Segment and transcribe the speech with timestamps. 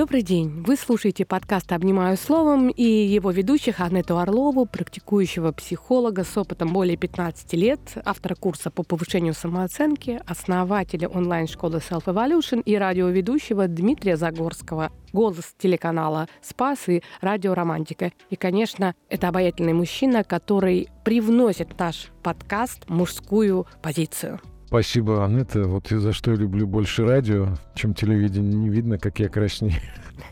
[0.00, 0.64] Добрый день.
[0.66, 6.96] Вы слушаете подкаст «Обнимаю словом» и его ведущих Анету Орлову, практикующего психолога с опытом более
[6.96, 14.90] 15 лет, автора курса по повышению самооценки, основателя онлайн-школы Self Evolution и радиоведущего Дмитрия Загорского,
[15.12, 18.10] голос телеканала «Спас» и «Радио Романтика».
[18.30, 24.40] И, конечно, это обаятельный мужчина, который привносит в наш подкаст мужскую позицию.
[24.70, 25.64] Спасибо, Анетта.
[25.64, 28.54] Вот и за что я люблю больше радио, чем телевидение.
[28.54, 29.74] Не видно, как я краснею.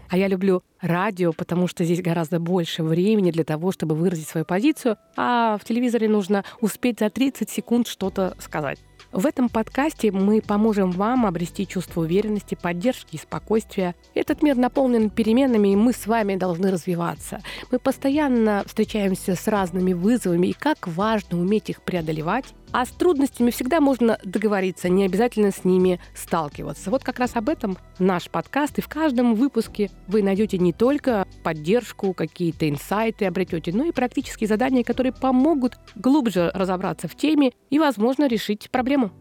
[0.09, 4.47] А я люблю радио, потому что здесь гораздо больше времени для того, чтобы выразить свою
[4.47, 8.78] позицию, а в телевизоре нужно успеть за 30 секунд что-то сказать.
[9.11, 13.97] В этом подкасте мы поможем вам обрести чувство уверенности, поддержки и спокойствия.
[14.14, 17.41] Этот мир наполнен переменами, и мы с вами должны развиваться.
[17.73, 23.50] Мы постоянно встречаемся с разными вызовами, и как важно уметь их преодолевать а с трудностями
[23.50, 26.91] всегда можно договориться, не обязательно с ними сталкиваться.
[26.91, 28.78] Вот как раз об этом наш подкаст.
[28.78, 34.48] И в каждом выпуске вы найдете не только поддержку, какие-то инсайты обретете, но и практические
[34.48, 39.12] задания, которые помогут глубже разобраться в теме и, возможно, решить проблему.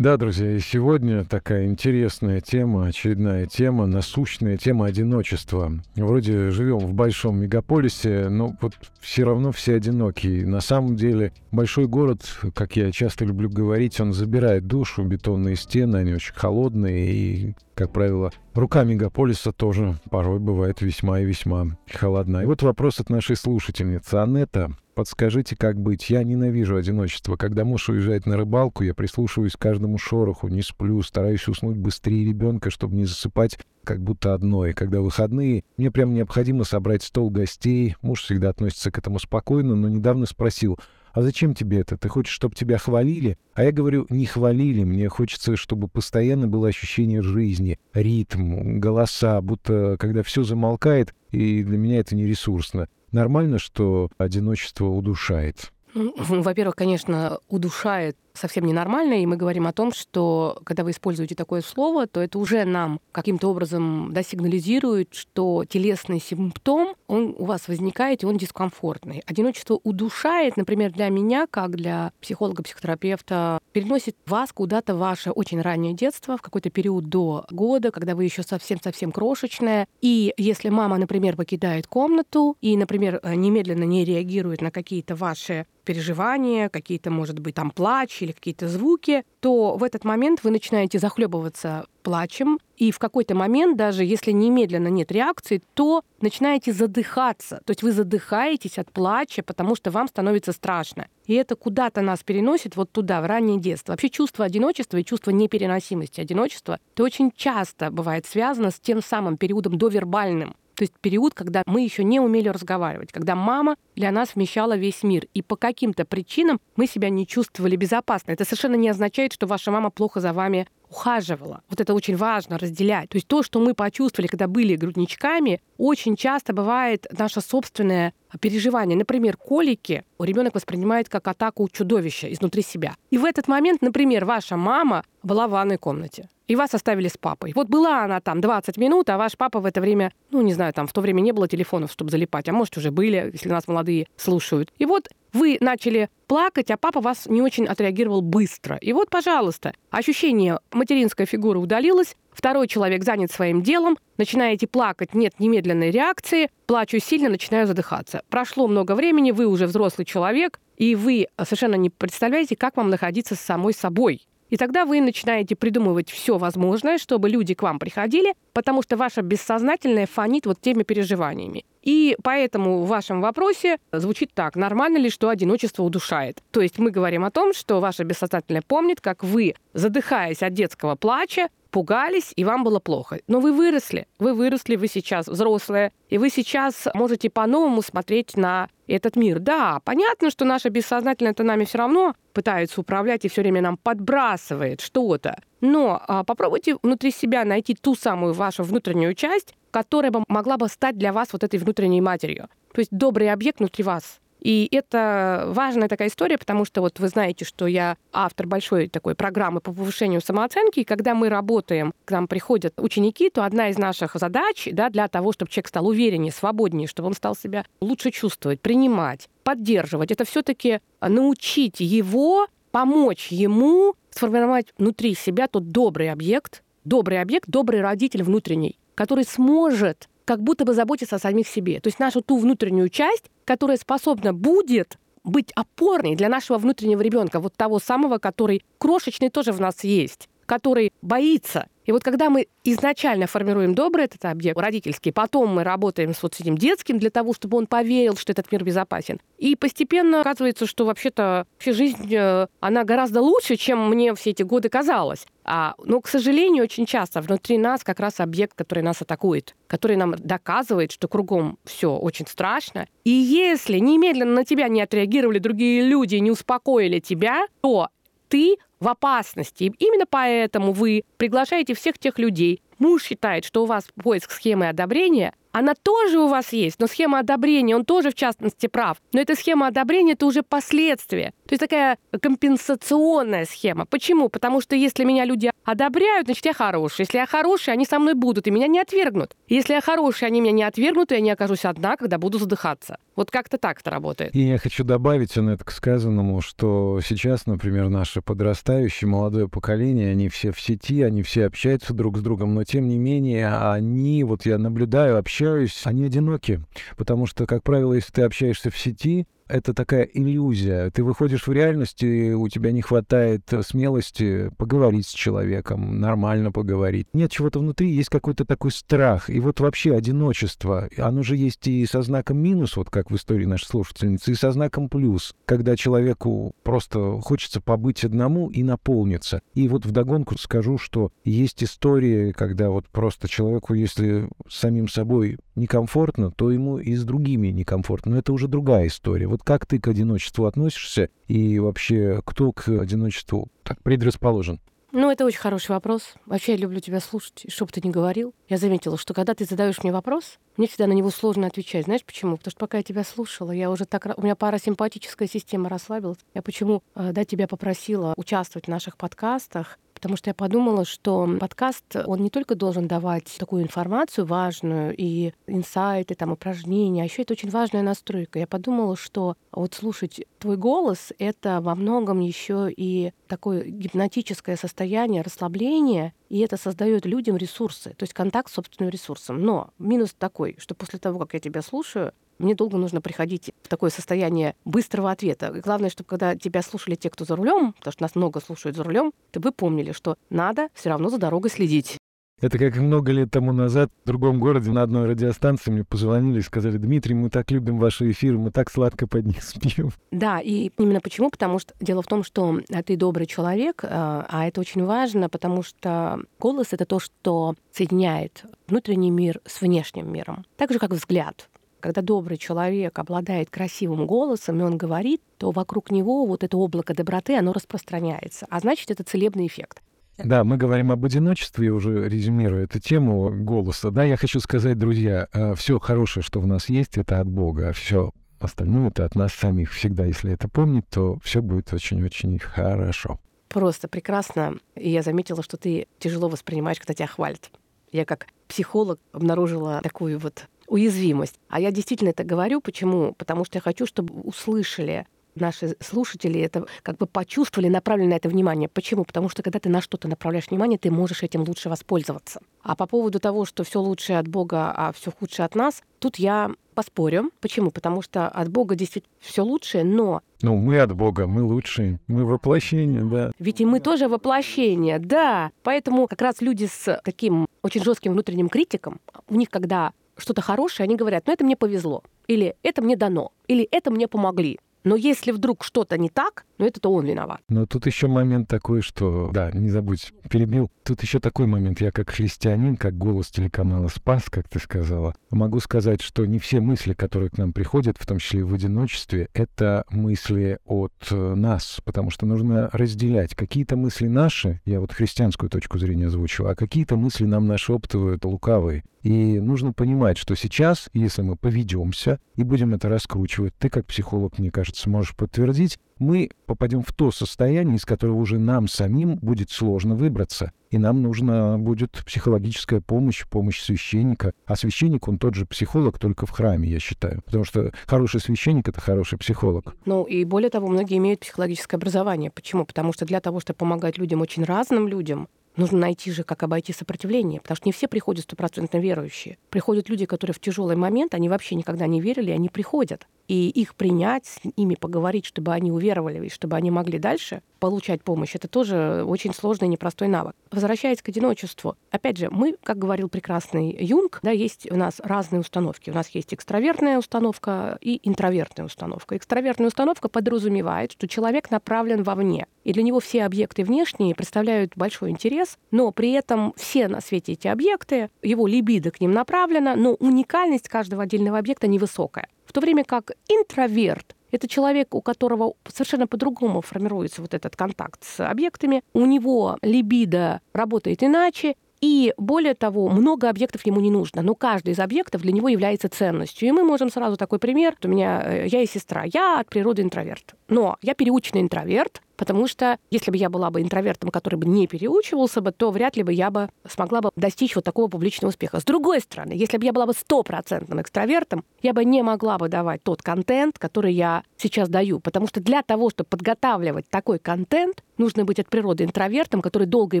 [0.02, 5.74] Да, друзья, и сегодня такая интересная тема, очередная тема, насущная тема одиночества.
[5.94, 10.44] Вроде живем в большом мегаполисе, но вот все равно все одинокие.
[10.44, 15.98] На самом деле большой город, как я часто люблю говорить, он забирает душу, бетонные стены,
[15.98, 22.42] они очень холодные и как правило, рука мегаполиса тоже порой бывает весьма и весьма холодна.
[22.42, 24.14] И вот вопрос от нашей слушательницы.
[24.14, 26.08] Анетта, подскажите, как быть?
[26.08, 27.36] Я ненавижу одиночество.
[27.36, 32.24] Когда муж уезжает на рыбалку, я прислушиваюсь к каждому шороху, не сплю, стараюсь уснуть быстрее
[32.24, 34.74] ребенка, чтобы не засыпать как будто одной.
[34.74, 37.96] Когда выходные, мне прям необходимо собрать стол гостей.
[38.00, 40.78] Муж всегда относится к этому спокойно, но недавно спросил—
[41.12, 41.96] а зачем тебе это?
[41.96, 43.38] Ты хочешь, чтобы тебя хвалили?
[43.54, 49.96] А я говорю, не хвалили, мне хочется, чтобы постоянно было ощущение жизни, ритм, голоса, будто
[49.98, 52.88] когда все замолкает, и для меня это не ресурсно.
[53.10, 55.72] Нормально, что одиночество удушает?
[55.94, 61.34] Ну, во-первых, конечно, удушает совсем ненормально, и мы говорим о том, что когда вы используете
[61.34, 67.44] такое слово, то это уже нам каким-то образом да, сигнализирует, что телесный симптом, он у
[67.44, 69.22] вас возникает, и он дискомфортный.
[69.26, 76.36] Одиночество удушает, например, для меня, как для психолога-психотерапевта, переносит вас куда-то ваше очень раннее детство,
[76.36, 79.86] в какой-то период до года, когда вы еще совсем-совсем крошечная.
[80.00, 86.68] И если мама, например, покидает комнату и, например, немедленно не реагирует на какие-то ваши переживания,
[86.68, 91.86] какие-то, может быть, там плач или какие-то звуки, то в этот момент вы начинаете захлебываться
[92.02, 97.60] плачем, и в какой-то момент, даже если немедленно нет реакции, то начинаете задыхаться.
[97.64, 101.06] То есть вы задыхаетесь от плача, потому что вам становится страшно.
[101.26, 103.92] И это куда-то нас переносит вот туда, в раннее детство.
[103.92, 109.36] Вообще чувство одиночества и чувство непереносимости одиночества, это очень часто бывает связано с тем самым
[109.36, 110.56] периодом довербальным.
[110.82, 115.04] То есть период, когда мы еще не умели разговаривать, когда мама для нас вмещала весь
[115.04, 118.32] мир, и по каким-то причинам мы себя не чувствовали безопасно.
[118.32, 121.62] Это совершенно не означает, что ваша мама плохо за вами ухаживала.
[121.70, 123.10] Вот это очень важно разделять.
[123.10, 128.98] То есть то, что мы почувствовали, когда были грудничками, очень часто бывает наше собственное переживание.
[128.98, 132.96] Например, колики ребенок воспринимает как атаку чудовища изнутри себя.
[133.10, 137.16] И в этот момент, например, ваша мама была в ванной комнате и вас оставили с
[137.16, 137.52] папой.
[137.54, 140.72] Вот была она там 20 минут, а ваш папа в это время, ну, не знаю,
[140.72, 143.68] там в то время не было телефонов, чтобы залипать, а может, уже были, если нас
[143.68, 144.72] молодые слушают.
[144.78, 148.76] И вот вы начали плакать, а папа вас не очень отреагировал быстро.
[148.76, 155.38] И вот, пожалуйста, ощущение материнской фигуры удалилось, второй человек занят своим делом, начинаете плакать, нет
[155.38, 158.22] немедленной реакции, плачу сильно, начинаю задыхаться.
[158.28, 163.34] Прошло много времени, вы уже взрослый человек, и вы совершенно не представляете, как вам находиться
[163.34, 164.26] с самой собой.
[164.52, 169.22] И тогда вы начинаете придумывать все возможное, чтобы люди к вам приходили, потому что ваше
[169.22, 171.64] бессознательное фонит вот теми переживаниями.
[171.80, 176.42] И поэтому в вашем вопросе звучит так, нормально ли, что одиночество удушает.
[176.50, 180.96] То есть мы говорим о том, что ваше бессознательное помнит, как вы, задыхаясь от детского
[180.96, 183.20] плача, пугались, и вам было плохо.
[183.28, 188.68] Но вы выросли, вы выросли, вы сейчас взрослые, и вы сейчас можете по-новому смотреть на
[188.92, 189.38] этот мир.
[189.38, 193.76] Да, понятно, что наше бессознательное это нами все равно пытается управлять и все время нам
[193.76, 195.40] подбрасывает что-то.
[195.60, 200.68] Но а, попробуйте внутри себя найти ту самую вашу внутреннюю часть, которая бы могла бы
[200.68, 202.48] стать для вас вот этой внутренней матерью.
[202.72, 204.20] То есть добрый объект внутри вас.
[204.42, 209.14] И это важная такая история, потому что вот вы знаете, что я автор большой такой
[209.14, 213.78] программы по повышению самооценки, и когда мы работаем, к нам приходят ученики, то одна из
[213.78, 218.10] наших задач да, для того, чтобы человек стал увереннее, свободнее, чтобы он стал себя лучше
[218.10, 226.64] чувствовать, принимать, поддерживать, это все-таки научить его, помочь ему сформировать внутри себя тот добрый объект,
[226.84, 231.80] добрый объект, добрый родитель внутренний, который сможет как будто бы заботиться о самих себе.
[231.80, 237.40] То есть нашу ту внутреннюю часть, которая способна будет быть опорной для нашего внутреннего ребенка,
[237.40, 242.46] вот того самого, который крошечный тоже в нас есть, который боится, и вот когда мы
[242.64, 247.34] изначально формируем добрый этот объект, родительский, потом мы работаем с вот этим детским для того,
[247.34, 249.20] чтобы он поверил, что этот мир безопасен.
[249.38, 254.42] И постепенно оказывается, что вообще-то вообще жизнь, э, она гораздо лучше, чем мне все эти
[254.42, 255.26] годы казалось.
[255.44, 259.96] А, но, к сожалению, очень часто внутри нас как раз объект, который нас атакует, который
[259.96, 262.86] нам доказывает, что кругом все очень страшно.
[263.02, 267.88] И если немедленно на тебя не отреагировали другие люди, не успокоили тебя, то
[268.32, 269.74] ты в опасности.
[269.78, 272.62] Именно поэтому вы приглашаете всех тех людей.
[272.78, 277.18] Муж считает, что у вас поиск схемы одобрения, она тоже у вас есть, но схема
[277.18, 278.96] одобрения, он тоже в частности прав.
[279.12, 281.34] Но эта схема одобрения— это уже последствия.
[281.52, 283.84] То есть такая компенсационная схема.
[283.84, 284.30] Почему?
[284.30, 287.02] Потому что если меня люди одобряют, значит, я хороший.
[287.02, 289.36] Если я хороший, они со мной будут и меня не отвергнут.
[289.48, 292.96] Если я хороший, они меня не отвергнут, и я не окажусь одна, когда буду задыхаться.
[293.16, 294.34] Вот как-то так это работает.
[294.34, 300.30] И я хочу добавить, Аннет, к сказанному, что сейчас, например, наше подрастающее молодое поколение, они
[300.30, 304.46] все в сети, они все общаются друг с другом, но тем не менее они, вот
[304.46, 306.60] я наблюдаю, общаюсь, они одиноки.
[306.96, 310.90] Потому что, как правило, если ты общаешься в сети, это такая иллюзия.
[310.90, 316.50] Ты выходишь в реальность, и у тебя не хватает э, смелости поговорить с человеком, нормально
[316.50, 317.06] поговорить.
[317.12, 319.28] Нет чего-то внутри, есть какой-то такой страх.
[319.28, 323.44] И вот вообще одиночество, оно же есть и со знаком минус, вот как в истории
[323.44, 329.42] нашей слушательницы, и со знаком плюс, когда человеку просто хочется побыть одному и наполниться.
[329.54, 336.30] И вот вдогонку скажу, что есть истории, когда вот просто человеку, если самим собой некомфортно,
[336.30, 338.12] то ему и с другими некомфортно.
[338.12, 339.26] Но это уже другая история.
[339.26, 344.60] Вот как ты к одиночеству относишься и вообще кто к одиночеству так предрасположен?
[344.94, 346.12] Ну, это очень хороший вопрос.
[346.26, 348.34] Вообще, я люблю тебя слушать, что бы ты ни говорил.
[348.50, 351.86] Я заметила, что когда ты задаешь мне вопрос, мне всегда на него сложно отвечать.
[351.86, 352.36] Знаешь почему?
[352.36, 354.06] Потому что пока я тебя слушала, я уже так...
[354.18, 356.18] У меня парасимпатическая система расслабилась.
[356.34, 361.28] Я почему, э, да, тебя попросила участвовать в наших подкастах, потому что я подумала, что
[361.38, 367.22] подкаст, он не только должен давать такую информацию важную и инсайты, там, упражнения, а еще
[367.22, 368.40] это очень важная настройка.
[368.40, 375.22] Я подумала, что вот слушать твой голос— это во многом еще и такое гипнотическое состояние
[375.22, 379.40] расслабления, и это создает людям ресурсы, то есть контакт с собственным ресурсом.
[379.40, 382.12] Но минус такой, что после того, как я тебя слушаю,
[382.42, 385.52] мне долго нужно приходить в такое состояние быстрого ответа.
[385.56, 388.76] И главное, чтобы когда тебя слушали те, кто за рулем, потому что нас много слушают
[388.76, 391.96] за рулем, то вы помнили, что надо все равно за дорогой следить.
[392.42, 396.42] Это как много лет тому назад в другом городе на одной радиостанции мне позвонили и
[396.42, 399.92] сказали, Дмитрий, мы так любим ваши эфиры, мы так сладко под них спим.
[400.10, 401.30] Да, и именно почему?
[401.30, 405.62] Потому что дело в том, что ты добрый человек, а, а это очень важно, потому
[405.62, 410.44] что голос— это то, что соединяет внутренний мир с внешним миром.
[410.56, 411.48] Так же, как взгляд
[411.82, 416.94] когда добрый человек обладает красивым голосом, и он говорит, то вокруг него вот это облако
[416.94, 418.46] доброты, оно распространяется.
[418.48, 419.82] А значит, это целебный эффект.
[420.18, 423.90] Да, мы говорим об одиночестве, уже резюмируя эту тему голоса.
[423.90, 427.70] Да, я хочу сказать, друзья, э, все хорошее, что в нас есть, это от Бога,
[427.70, 429.72] а все остальное это от нас самих.
[429.72, 433.18] Всегда, если это помнить, то все будет очень-очень хорошо.
[433.48, 434.58] Просто прекрасно.
[434.76, 437.50] И я заметила, что ты тяжело воспринимаешь, когда тебя хвалят.
[437.90, 441.38] Я как психолог обнаружила такую вот уязвимость.
[441.48, 442.60] А я действительно это говорю.
[442.60, 443.12] Почему?
[443.12, 448.28] Потому что я хочу, чтобы услышали наши слушатели это как бы почувствовали, направили на это
[448.28, 448.68] внимание.
[448.68, 449.04] Почему?
[449.04, 452.40] Потому что когда ты на что-то направляешь внимание, ты можешь этим лучше воспользоваться.
[452.62, 456.16] А по поводу того, что все лучшее от Бога, а все худшее от нас, тут
[456.16, 457.30] я поспорю.
[457.40, 457.70] Почему?
[457.70, 460.22] Потому что от Бога действительно все лучшее, но...
[460.42, 463.32] Ну, мы от Бога, мы лучшие, мы воплощение, да.
[463.38, 465.50] Ведь и мы тоже воплощение, да.
[465.62, 470.84] Поэтому как раз люди с таким очень жестким внутренним критиком, у них когда что-то хорошее,
[470.84, 474.58] они говорят, ну это мне повезло, или это мне дано, или это мне помогли.
[474.84, 477.40] Но если вдруг что-то не так, ну это то он виноват.
[477.48, 480.70] Но тут еще момент такой, что, да, не забудь, перебил.
[480.84, 481.80] Тут еще такой момент.
[481.80, 486.60] Я как христианин, как голос телеканала «Спас», как ты сказала, могу сказать, что не все
[486.60, 491.34] мысли, которые к нам приходят, в том числе и в одиночестве, это мысли от э,
[491.34, 493.34] нас, потому что нужно разделять.
[493.34, 498.84] Какие-то мысли наши, я вот христианскую точку зрения озвучу, а какие-то мысли нам нашептывают лукавые.
[499.02, 504.38] И нужно понимать, что сейчас, если мы поведемся и будем это раскручивать, ты как психолог,
[504.38, 509.50] мне кажется, можешь подтвердить, мы попадем в то состояние, из которого уже нам самим будет
[509.50, 510.52] сложно выбраться.
[510.70, 514.32] И нам нужна будет психологическая помощь, помощь священника.
[514.46, 517.22] А священник, он тот же психолог, только в храме, я считаю.
[517.22, 519.76] Потому что хороший священник— это хороший психолог.
[519.84, 522.30] Ну и более того, многие имеют психологическое образование.
[522.30, 522.64] Почему?
[522.64, 526.72] Потому что для того, чтобы помогать людям, очень разным людям, нужно найти же, как обойти
[526.72, 529.38] сопротивление, потому что не все приходят стопроцентно верующие.
[529.50, 533.06] Приходят люди, которые в тяжелый момент, они вообще никогда не верили, они приходят.
[533.28, 538.02] И их принять, с ими поговорить, чтобы они уверовали, и чтобы они могли дальше получать
[538.02, 540.34] помощь, это тоже очень сложный и непростой навык.
[540.50, 545.38] Возвращаясь к одиночеству, опять же, мы, как говорил прекрасный Юнг, да, есть у нас разные
[545.40, 545.88] установки.
[545.90, 549.16] У нас есть экстравертная установка и интровертная установка.
[549.16, 552.46] Экстравертная установка подразумевает, что человек направлен вовне.
[552.64, 557.32] И для него все объекты внешние представляют большой интерес, но при этом все на свете
[557.32, 562.28] эти объекты, его либидо к ним направлена, но уникальность каждого отдельного объекта невысокая.
[562.52, 568.26] То время как интроверт это человек, у которого совершенно по-другому формируется вот этот контакт с
[568.26, 568.82] объектами.
[568.94, 574.70] У него либидо работает иначе, и более того, много объектов ему не нужно, но каждый
[574.72, 576.48] из объектов для него является ценностью.
[576.48, 577.76] И мы можем сразу такой пример.
[577.82, 579.02] У меня э, я и сестра.
[579.12, 580.36] Я от природы интроверт.
[580.48, 584.66] Но я переученный интроверт, Потому что если бы я была бы интровертом, который бы не
[584.66, 588.60] переучивался бы, то вряд ли бы я бы смогла бы достичь вот такого публичного успеха.
[588.60, 592.48] С другой стороны, если бы я была бы стопроцентным экстравертом, я бы не могла бы
[592.48, 595.00] давать тот контент, который я сейчас даю.
[595.00, 599.96] Потому что для того, чтобы подготавливать такой контент, нужно быть от природы интровертом, который долго
[599.96, 600.00] и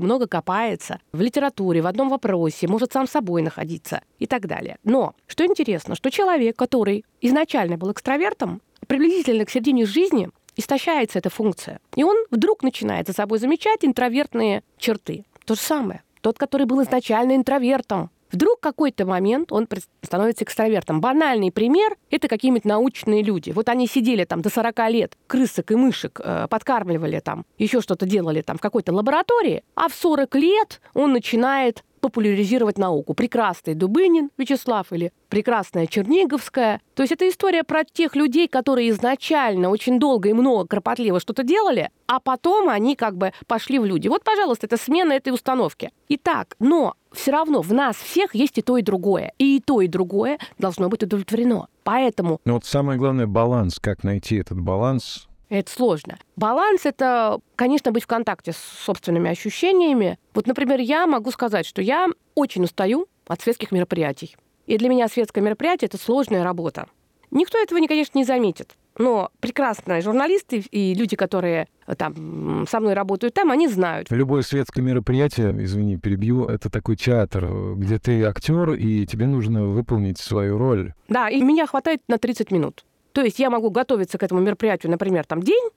[0.00, 4.76] много копается в литературе, в одном вопросе, может сам собой находиться и так далее.
[4.84, 11.30] Но что интересно, что человек, который изначально был экстравертом, приблизительно к середине жизни истощается эта
[11.30, 11.80] функция.
[11.94, 15.24] И он вдруг начинает за собой замечать интровертные черты.
[15.44, 16.02] То же самое.
[16.20, 19.68] Тот, который был изначально интровертом, Вдруг какой-то момент он
[20.02, 21.02] становится экстравертом.
[21.02, 23.50] Банальный пример— это какие-нибудь научные люди.
[23.50, 28.06] Вот они сидели там до 40 лет, крысок и мышек э, подкармливали там, еще что-то
[28.06, 33.14] делали там в какой-то лаборатории, а в 40 лет он начинает популяризировать науку.
[33.14, 36.80] Прекрасный Дубынин Вячеслав или прекрасная Черниговская.
[36.94, 41.44] То есть это история про тех людей, которые изначально очень долго и много кропотливо что-то
[41.44, 44.08] делали, а потом они как бы пошли в люди.
[44.08, 45.90] Вот, пожалуйста, это смена этой установки.
[46.08, 49.32] Итак, но все равно в нас всех есть и то, и другое.
[49.38, 51.68] И, то, и другое должно быть удовлетворено.
[51.84, 52.40] Поэтому...
[52.44, 53.78] Ну вот самое главное— баланс.
[53.78, 55.28] Как найти этот баланс?
[55.52, 56.16] Это сложно.
[56.34, 60.18] Баланс— это, конечно, быть в контакте с собственными ощущениями.
[60.32, 64.34] Вот, например, я могу сказать, что я очень устаю от светских мероприятий.
[64.66, 66.86] И для меня светское мероприятие— это сложная работа.
[67.30, 68.70] Никто этого, конечно, не заметит.
[68.96, 71.68] Но прекрасные журналисты и люди, которые
[71.98, 74.10] там со мной работают там, они знают.
[74.10, 80.18] Любое светское мероприятие, извини, перебью, это такой театр, где ты актер, и тебе нужно выполнить
[80.18, 80.94] свою роль.
[81.08, 82.86] Да, и меня хватает на 30 минут.
[83.12, 85.70] То есть я могу готовиться к этому мероприятию, например, там день,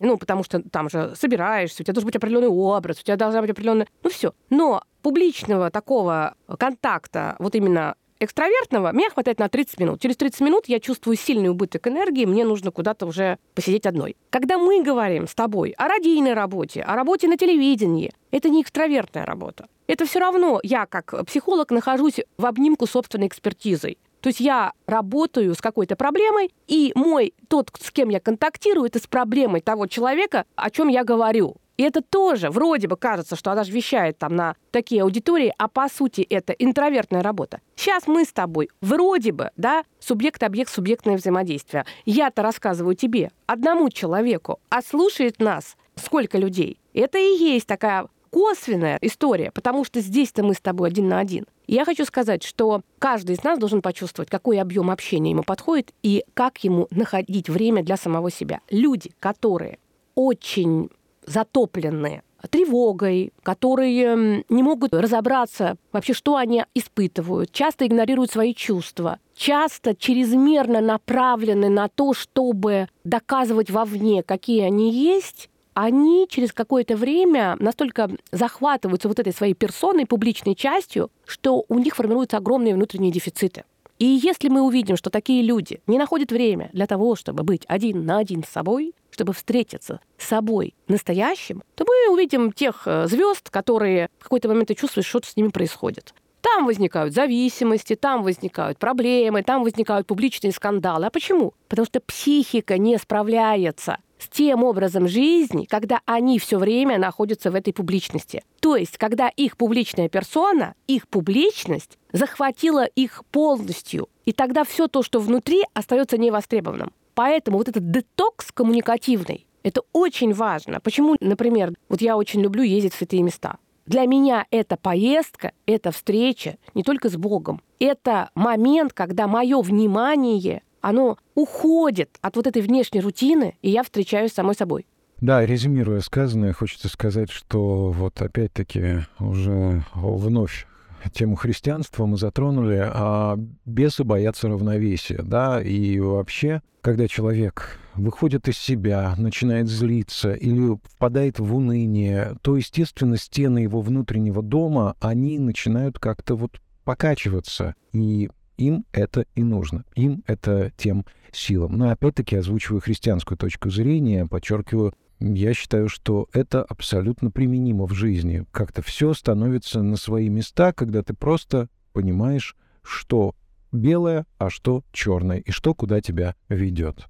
[0.00, 3.40] ну, потому что там же собираешься, у тебя должен быть определенный образ, у тебя должна
[3.40, 3.86] быть определенная...
[4.02, 4.32] Ну, все.
[4.50, 10.00] Но публичного такого контакта, вот именно экстравертного, мне хватает на 30 минут.
[10.00, 14.16] Через 30 минут я чувствую сильный убыток энергии, мне нужно куда-то уже посидеть одной.
[14.30, 19.26] Когда мы говорим с тобой о радийной работе, о работе на телевидении, это не экстравертная
[19.26, 19.66] работа.
[19.86, 23.98] Это все равно я, как психолог, нахожусь в обнимку собственной экспертизой.
[24.24, 28.98] То есть я работаю с какой-то проблемой, и мой тот, с кем я контактирую, это
[28.98, 31.56] с проблемой того человека, о чем я говорю.
[31.76, 35.68] И это тоже вроде бы кажется, что она же вещает там на такие аудитории, а
[35.68, 37.60] по сути это интровертная работа.
[37.76, 41.84] Сейчас мы с тобой вроде бы, да, субъект-объект, субъектное взаимодействие.
[42.06, 46.78] Я-то рассказываю тебе, одному человеку, а слушает нас сколько людей.
[46.94, 51.46] Это и есть такая косвенная история, потому что здесь-то мы с тобой один на один.
[51.68, 56.24] Я хочу сказать, что каждый из нас должен почувствовать, какой объем общения ему подходит и
[56.34, 58.58] как ему находить время для самого себя.
[58.70, 59.78] Люди, которые
[60.16, 60.90] очень
[61.24, 69.94] затоплены тревогой, которые не могут разобраться вообще, что они испытывают, часто игнорируют свои чувства, часто
[69.94, 78.10] чрезмерно направлены на то, чтобы доказывать вовне, какие они есть, они через какое-то время настолько
[78.32, 83.64] захватываются вот этой своей персоной, публичной частью, что у них формируются огромные внутренние дефициты.
[83.98, 88.04] И если мы увидим, что такие люди не находят время для того, чтобы быть один
[88.04, 93.50] на один с собой, чтобы встретиться с собой настоящим, то мы увидим тех э, звезд,
[93.50, 96.12] которые в какой-то момент ты чувствуешь, что-то с ними происходит.
[96.40, 101.06] Там возникают зависимости, там возникают проблемы, там возникают публичные скандалы.
[101.06, 101.54] А почему?
[101.68, 107.54] Потому что психика не справляется с тем образом жизни, когда они все время находятся в
[107.54, 108.42] этой публичности.
[108.60, 114.08] То есть, когда их публичная персона, их публичность захватила их полностью.
[114.24, 116.92] И тогда все то, что внутри, остается невостребованным.
[117.14, 120.80] Поэтому вот этот детокс коммуникативный, это очень важно.
[120.80, 123.58] Почему, например, вот я очень люблю ездить в святые места.
[123.86, 127.60] Для меня эта поездка, эта встреча не только с Богом.
[127.78, 134.32] Это момент, когда мое внимание оно уходит от вот этой внешней рутины, и я встречаюсь
[134.32, 134.86] с самой собой.
[135.18, 140.66] Да, резюмируя сказанное, хочется сказать, что вот опять-таки уже вновь
[141.14, 148.58] тему христианства мы затронули, а бесы боятся равновесия, да, и вообще, когда человек выходит из
[148.58, 155.98] себя, начинает злиться или впадает в уныние, то, естественно, стены его внутреннего дома, они начинают
[155.98, 161.76] как-то вот покачиваться, и им это и нужно, им это тем силам.
[161.76, 168.44] Но опять-таки озвучиваю христианскую точку зрения, подчеркиваю, я считаю, что это абсолютно применимо в жизни.
[168.50, 173.34] Как-то все становится на свои места, когда ты просто понимаешь, что
[173.72, 177.06] белое, а что черное, и что куда тебя ведет.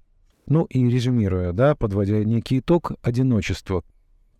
[0.46, 3.82] Ну и резюмируя, да, подводя некий итог, одиночество.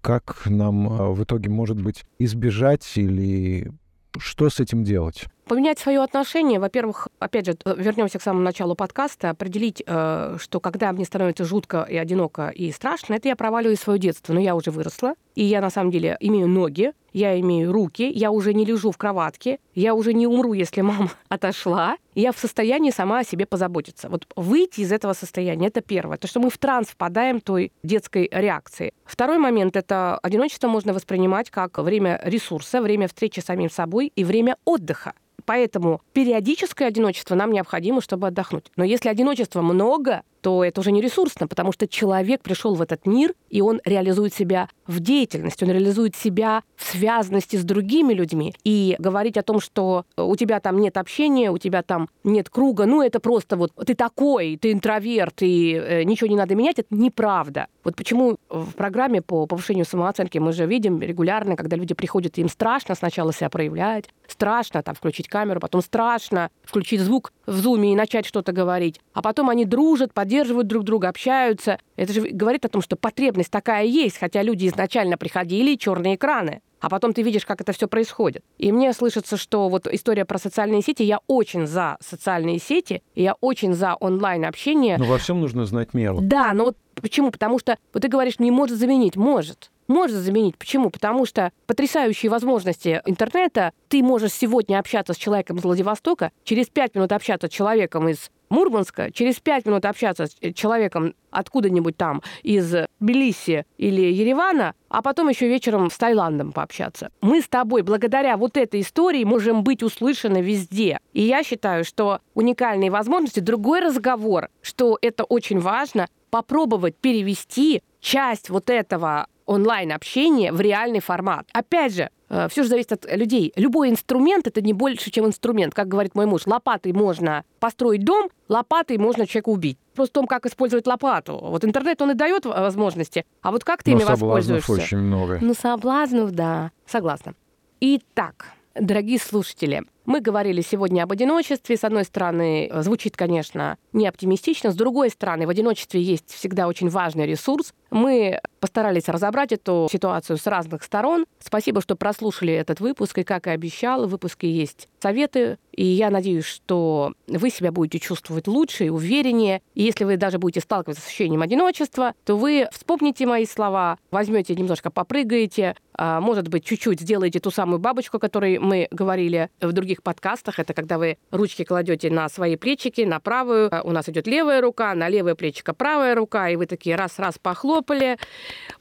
[0.02, 3.72] Как нам а, в итоге, может быть, избежать или
[4.18, 5.24] что с этим делать?
[5.46, 10.90] Поменять свое отношение, во-первых, опять же, вернемся к самому началу подкаста, определить, э, что когда
[10.92, 14.70] мне становится жутко и одиноко и страшно, это я проваливаю свое детство, но я уже
[14.70, 18.90] выросла, и я на самом деле имею ноги, я имею руки, я уже не лежу
[18.90, 23.46] в кроватке, я уже не умру, если мама отошла, я в состоянии сама о себе
[23.46, 24.10] позаботиться.
[24.10, 26.18] Вот выйти из этого состояния, это первое.
[26.18, 28.92] То, что мы в транс впадаем той детской реакции.
[29.04, 34.24] Второй момент— это одиночество можно воспринимать как время ресурса, время встречи с самим собой и
[34.24, 35.14] время отдыха.
[35.46, 38.70] Поэтому периодическое одиночество нам необходимо, чтобы отдохнуть.
[38.76, 43.06] Но если одиночества много, то это уже не ресурсно, потому что человек пришел в этот
[43.06, 48.54] мир, и он реализует себя в деятельности, он реализует себя в связанности с другими людьми.
[48.62, 52.84] И говорить о том, что у тебя там нет общения, у тебя там нет круга,
[52.84, 56.94] ну это просто вот ты такой, ты интроверт, и э, ничего не надо менять, это
[56.94, 57.68] неправда.
[57.82, 62.50] Вот почему в программе по повышению самооценки мы же видим регулярно, когда люди приходят, им
[62.50, 67.96] страшно сначала себя проявлять, страшно там включить камеру, потом страшно включить звук в зуме и
[67.96, 71.78] начать что-то говорить, а потом они дружат, поддерживают поддерживают друг друга, общаются.
[71.96, 76.60] Это же говорит о том, что потребность такая есть, хотя люди изначально приходили черные экраны.
[76.80, 78.42] А потом ты видишь, как это все происходит.
[78.58, 83.22] И мне слышится, что вот история про социальные сети, я очень за социальные сети, и
[83.22, 84.98] я очень за онлайн-общение.
[84.98, 86.18] Но во всем нужно знать меру.
[86.20, 87.30] Да, но вот почему?
[87.30, 89.16] Потому что вот ты говоришь, не может заменить.
[89.16, 90.56] Может может заменить.
[90.56, 90.90] Почему?
[90.90, 93.72] Потому что потрясающие возможности интернета.
[93.88, 98.30] Ты можешь сегодня общаться с человеком из Владивостока, через пять минут общаться с человеком из
[98.50, 105.28] Мурманска, через пять минут общаться с человеком откуда-нибудь там из Тбилиси или Еревана, а потом
[105.28, 107.10] еще вечером с Таиландом пообщаться.
[107.20, 111.00] Мы с тобой благодаря вот этой истории можем быть услышаны везде.
[111.12, 118.50] И я считаю, что уникальные возможности, другой разговор, что это очень важно, попробовать перевести часть
[118.50, 121.46] вот этого онлайн-общения в реальный формат.
[121.52, 123.52] Опять же, э, все же зависит от людей.
[123.56, 125.74] Любой инструмент— это не больше, чем инструмент.
[125.74, 129.78] Как говорит мой муж, лопатой можно построить дом, лопатой можно человека убить.
[129.94, 131.38] Просто в том, как использовать лопату.
[131.38, 133.24] Вот интернет, он и дает возможности.
[133.42, 134.72] А вот как ты Но ими воспользуешься?
[134.72, 135.38] очень много.
[135.40, 136.72] Ну, соблазнов, да.
[136.86, 137.34] Согласна.
[137.80, 141.76] Итак, дорогие слушатели, мы говорили сегодня об одиночестве.
[141.76, 144.70] С одной стороны, звучит, конечно, не оптимистично.
[144.70, 147.72] С другой стороны, в одиночестве есть всегда очень важный ресурс.
[147.90, 151.26] Мы постарались разобрать эту ситуацию с разных сторон.
[151.38, 153.18] Спасибо, что прослушали этот выпуск.
[153.18, 155.58] И, как и обещал, в выпуске есть советы.
[155.72, 159.60] И я надеюсь, что вы себя будете чувствовать лучше и увереннее.
[159.74, 164.54] И если вы даже будете сталкиваться с ощущением одиночества, то вы вспомните мои слова, возьмете
[164.54, 169.72] немножко попрыгаете, а, может быть, чуть-чуть сделаете ту самую бабочку, о которой мы говорили в
[169.72, 170.58] других других подкастах.
[170.58, 173.70] Это когда вы ручки кладете на свои плечики, на правую.
[173.84, 178.18] У нас идет левая рука, на левое плечико правая рука, и вы такие раз-раз похлопали,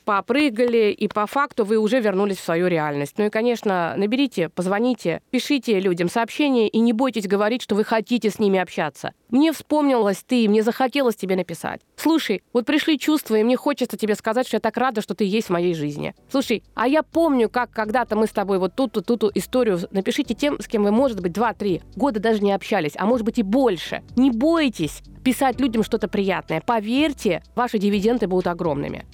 [0.05, 3.17] попрыгали, и по факту вы уже вернулись в свою реальность.
[3.17, 8.29] Ну и, конечно, наберите, позвоните, пишите людям сообщения и не бойтесь говорить, что вы хотите
[8.29, 9.13] с ними общаться.
[9.33, 11.81] Мне вспомнилась ты, мне захотелось тебе написать.
[11.95, 15.23] Слушай, вот пришли чувства, и мне хочется тебе сказать, что я так рада, что ты
[15.23, 16.13] есть в моей жизни.
[16.29, 20.61] Слушай, а я помню, как когда-то мы с тобой вот тут-то, тут историю напишите тем,
[20.61, 24.03] с кем вы, может быть, 2-3 года даже не общались, а может быть и больше.
[24.15, 26.61] Не бойтесь писать людям что-то приятное.
[26.61, 29.07] Поверьте, ваши дивиденды будут огромными.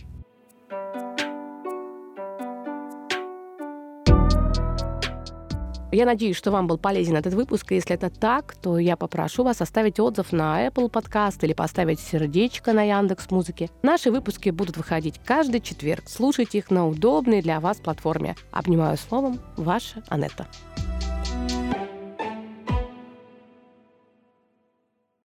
[5.91, 7.71] Я надеюсь, что вам был полезен этот выпуск.
[7.71, 11.99] И если это так, то я попрошу вас оставить отзыв на Apple Podcast или поставить
[11.99, 13.69] сердечко на Яндекс Музыке.
[13.81, 16.03] Наши выпуски будут выходить каждый четверг.
[16.07, 18.35] Слушайте их на удобной для вас платформе.
[18.51, 20.47] Обнимаю словом, ваша Анетта.